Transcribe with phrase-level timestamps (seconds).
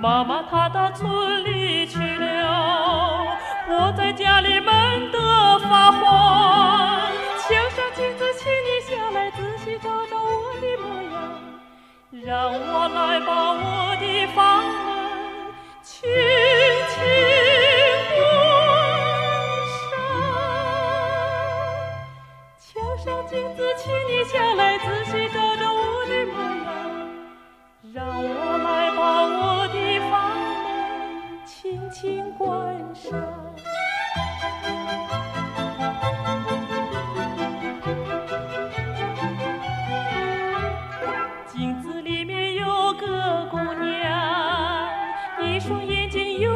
[0.00, 3.36] 妈妈她到村里去了
[3.68, 11.14] 我在家里闷得发慌墙上镜子请你下来仔细找找我的模样
[12.24, 15.52] 让我来把我的房门
[15.82, 16.08] 轻
[16.88, 16.96] 轻
[18.16, 18.18] 关
[19.76, 19.84] 上
[22.58, 24.78] 墙上镜子请你下来
[46.12, 46.49] you.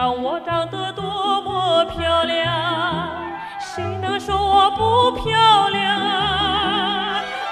[0.00, 3.06] 让我长得多么漂亮
[3.60, 6.00] 谁能说我不漂亮？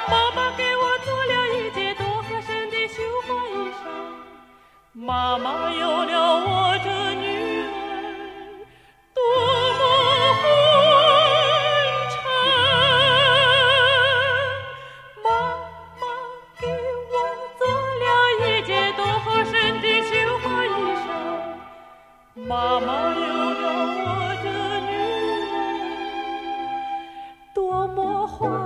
[0.08, 3.84] 妈妈给我做了一件多合身的绣花衣裳。
[4.94, 5.67] 妈妈
[27.88, 28.57] 么欢